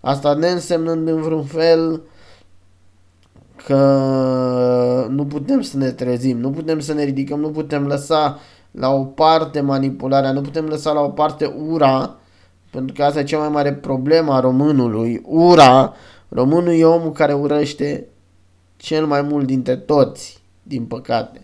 Asta 0.00 0.34
ne 0.34 0.48
însemnând 0.48 1.08
în 1.08 1.22
vreun 1.22 1.44
fel 1.44 2.02
că 3.64 5.06
nu 5.10 5.26
putem 5.26 5.60
să 5.60 5.76
ne 5.76 5.90
trezim, 5.90 6.38
nu 6.38 6.50
putem 6.50 6.80
să 6.80 6.92
ne 6.92 7.04
ridicăm, 7.04 7.40
nu 7.40 7.50
putem 7.50 7.86
lăsa 7.86 8.38
la 8.70 8.90
o 8.90 9.04
parte 9.04 9.60
manipularea, 9.60 10.32
nu 10.32 10.40
putem 10.40 10.64
lăsa 10.64 10.92
la 10.92 11.00
o 11.00 11.08
parte 11.08 11.44
ura, 11.44 12.16
pentru 12.70 12.94
că 12.94 13.04
asta 13.04 13.20
e 13.20 13.24
cea 13.24 13.38
mai 13.38 13.48
mare 13.48 13.74
problemă 13.74 14.32
a 14.32 14.40
românului. 14.40 15.22
Ura, 15.24 15.94
românul 16.28 16.72
e 16.72 16.84
omul 16.84 17.12
care 17.12 17.32
urăște 17.32 18.06
cel 18.76 19.06
mai 19.06 19.22
mult 19.22 19.46
dintre 19.46 19.76
toți, 19.76 20.42
din 20.62 20.84
păcate. 20.84 21.40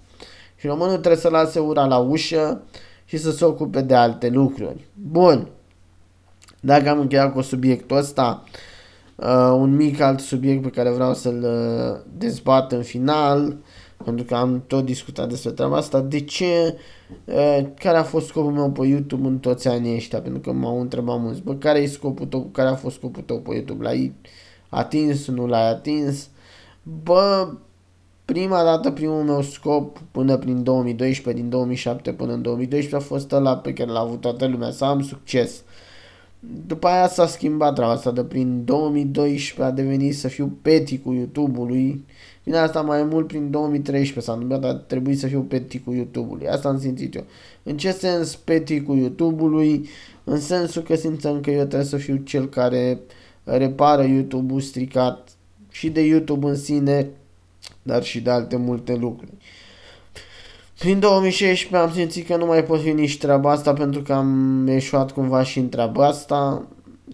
Și 0.56 0.66
românul 0.66 0.96
trebuie 0.96 1.16
să 1.16 1.28
lase 1.28 1.58
ura 1.58 1.84
la 1.84 1.98
ușă 1.98 2.62
și 3.04 3.16
să 3.16 3.30
se 3.30 3.44
ocupe 3.44 3.80
de 3.80 3.94
alte 3.94 4.28
lucruri. 4.28 4.88
Bun. 5.10 5.48
Dacă 6.60 6.88
am 6.88 7.00
încheiat 7.00 7.32
cu 7.32 7.40
subiectul 7.40 7.96
ăsta, 7.96 8.42
uh, 8.44 8.52
un 9.52 9.76
mic 9.76 10.00
alt 10.00 10.20
subiect 10.20 10.62
pe 10.62 10.68
care 10.68 10.90
vreau 10.90 11.14
să-l 11.14 11.42
uh, 11.42 12.00
dezbat 12.18 12.72
în 12.72 12.82
final, 12.82 13.56
pentru 14.04 14.24
că 14.24 14.34
am 14.34 14.64
tot 14.66 14.84
discutat 14.84 15.28
despre 15.28 15.50
treaba 15.50 15.76
asta, 15.76 16.00
de 16.00 16.20
ce, 16.20 16.78
uh, 17.24 17.66
care 17.78 17.96
a 17.96 18.02
fost 18.02 18.26
scopul 18.26 18.52
meu 18.52 18.70
pe 18.70 18.86
YouTube 18.86 19.26
în 19.26 19.38
toți 19.38 19.68
anii 19.68 19.94
ăștia, 19.94 20.20
pentru 20.20 20.40
că 20.40 20.52
m-au 20.52 20.80
întrebat 20.80 21.20
mulți, 21.20 21.42
bă, 21.42 21.54
care 21.54 21.78
e 21.78 21.86
scopul 21.86 22.26
tău, 22.26 22.48
care 22.52 22.68
a 22.68 22.74
fost 22.74 22.96
scopul 22.96 23.22
tău 23.22 23.40
pe 23.40 23.54
YouTube, 23.54 23.84
l-ai 23.84 24.14
atins, 24.68 25.26
nu 25.26 25.46
l-ai 25.46 25.70
atins, 25.70 26.28
bă, 27.02 27.48
Prima 28.24 28.62
dată, 28.62 28.90
primul 28.90 29.22
meu 29.22 29.42
scop 29.42 29.98
până 30.10 30.36
prin 30.36 30.62
2012, 30.62 31.42
din 31.42 31.50
2007 31.50 32.12
până 32.12 32.32
în 32.32 32.42
2012 32.42 32.96
a 32.96 33.14
fost 33.14 33.32
ăla 33.32 33.56
pe 33.56 33.72
care 33.72 33.90
l-a 33.90 34.00
avut 34.00 34.20
toată 34.20 34.46
lumea, 34.46 34.70
să 34.70 34.84
am 34.84 35.02
succes. 35.02 35.62
După 36.66 36.86
aia 36.86 37.08
s-a 37.08 37.26
schimbat 37.26 37.74
treaba 37.74 37.92
asta, 37.92 38.10
de 38.10 38.24
prin 38.24 38.64
2012 38.64 39.62
a 39.62 39.70
devenit 39.70 40.16
să 40.16 40.28
fiu 40.28 40.58
cu 41.02 41.12
YouTube-ului. 41.12 42.04
Din 42.42 42.54
asta 42.54 42.80
mai 42.80 43.02
mult 43.02 43.26
prin 43.26 43.50
2013 43.50 44.20
s-a 44.20 44.32
întâmplat, 44.32 44.64
a 44.64 44.74
trebuit 44.74 45.18
să 45.18 45.26
fiu 45.26 45.46
cu 45.84 45.92
YouTube-ului. 45.92 46.48
Asta 46.48 46.68
am 46.68 46.78
simțit 46.78 47.14
eu. 47.14 47.24
În 47.62 47.76
ce 47.76 47.90
sens 47.90 48.34
cu 48.84 48.94
YouTube-ului? 48.94 49.88
În 50.24 50.40
sensul 50.40 50.82
că 50.82 50.94
simțăm 50.94 51.40
că 51.40 51.50
eu 51.50 51.64
trebuie 51.64 51.88
să 51.88 51.96
fiu 51.96 52.16
cel 52.16 52.48
care 52.48 53.00
repară 53.44 54.04
YouTube-ul 54.04 54.60
stricat 54.60 55.28
și 55.70 55.90
de 55.90 56.00
YouTube 56.00 56.46
în 56.46 56.56
sine, 56.56 57.08
dar 57.82 58.02
și 58.02 58.20
de 58.20 58.30
alte 58.30 58.56
multe 58.56 58.94
lucruri. 58.94 59.32
Prin 60.78 61.00
2016 61.00 61.88
am 61.88 61.94
simțit 61.94 62.26
că 62.26 62.36
nu 62.36 62.46
mai 62.46 62.64
pot 62.64 62.80
fi 62.80 62.92
nici 62.92 63.18
treaba 63.18 63.50
asta 63.50 63.72
pentru 63.72 64.02
că 64.02 64.12
am 64.12 64.66
eșuat 64.66 65.12
cumva 65.12 65.42
și 65.42 65.58
în 65.58 65.68
treaba 65.68 66.06
asta 66.06 66.66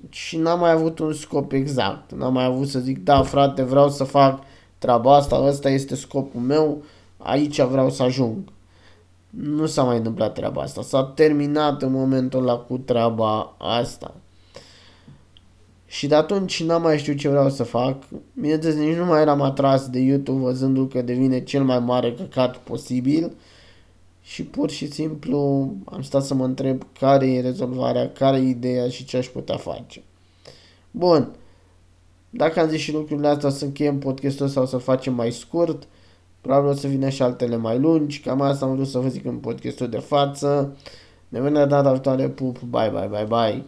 și 0.08 0.36
n-am 0.36 0.58
mai 0.58 0.70
avut 0.70 0.98
un 0.98 1.12
scop 1.12 1.52
exact. 1.52 2.12
N-am 2.12 2.32
mai 2.32 2.44
avut 2.44 2.68
să 2.68 2.78
zic, 2.78 3.04
da 3.04 3.22
frate, 3.22 3.62
vreau 3.62 3.88
să 3.88 4.04
fac 4.04 4.42
treaba 4.78 5.16
asta, 5.16 5.42
ăsta 5.46 5.70
este 5.70 5.94
scopul 5.94 6.40
meu, 6.40 6.82
aici 7.16 7.60
vreau 7.60 7.90
să 7.90 8.02
ajung. 8.02 8.36
Nu 9.30 9.66
s-a 9.66 9.82
mai 9.82 9.96
întâmplat 9.96 10.34
treaba 10.34 10.62
asta. 10.62 10.82
S-a 10.82 11.04
terminat 11.04 11.82
în 11.82 11.92
momentul 11.92 12.40
ăla 12.40 12.56
cu 12.56 12.78
treaba 12.78 13.54
asta. 13.58 14.14
Și 15.86 16.06
de 16.06 16.14
atunci 16.14 16.62
n-am 16.62 16.82
mai 16.82 16.98
știut 16.98 17.16
ce 17.16 17.28
vreau 17.28 17.50
să 17.50 17.62
fac. 17.62 17.96
Bineînțeles, 18.40 18.76
nici 18.76 18.96
nu 18.96 19.04
mai 19.04 19.20
eram 19.20 19.40
atras 19.40 19.88
de 19.88 19.98
YouTube 19.98 20.40
văzându 20.40 20.86
că 20.86 21.02
devine 21.02 21.42
cel 21.42 21.62
mai 21.62 21.78
mare 21.78 22.12
căcat 22.12 22.56
posibil. 22.56 23.32
Și 24.30 24.44
pur 24.44 24.70
și 24.70 24.92
simplu 24.92 25.38
am 25.84 26.02
stat 26.02 26.24
să 26.24 26.34
mă 26.34 26.44
întreb 26.44 26.82
care 26.98 27.32
e 27.32 27.40
rezolvarea, 27.40 28.10
care 28.12 28.36
e 28.36 28.48
ideea 28.48 28.88
și 28.88 29.04
ce 29.04 29.16
aș 29.16 29.26
putea 29.26 29.56
face. 29.56 30.02
Bun. 30.90 31.34
Dacă 32.30 32.60
am 32.60 32.68
zis 32.68 32.80
și 32.80 32.92
lucrurile 32.92 33.28
astea 33.28 33.50
să 33.50 33.64
încheiem 33.64 33.98
podcastul 33.98 34.48
sau 34.48 34.66
să 34.66 34.76
facem 34.76 35.14
mai 35.14 35.30
scurt, 35.30 35.88
probabil 36.40 36.70
o 36.70 36.72
să 36.72 36.86
vină 36.86 37.08
și 37.08 37.22
altele 37.22 37.56
mai 37.56 37.78
lungi. 37.78 38.20
Cam 38.20 38.40
asta 38.40 38.66
am 38.66 38.74
vrut 38.74 38.86
să 38.86 38.98
vă 38.98 39.08
zic 39.08 39.24
în 39.24 39.36
podcastul 39.36 39.88
de 39.88 39.98
față. 39.98 40.76
Ne 41.28 41.40
vedem 41.40 41.68
data 41.68 41.92
viitoare, 41.92 42.28
pup, 42.28 42.60
bye 42.60 42.92
bye 42.92 43.08
bye 43.10 43.26
bye. 43.28 43.58